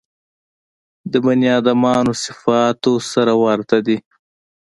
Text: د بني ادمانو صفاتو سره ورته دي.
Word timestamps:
د 1.11 1.13
بني 1.23 1.49
ادمانو 1.59 2.13
صفاتو 2.23 2.93
سره 3.11 3.33
ورته 3.43 3.77
دي. 3.85 3.97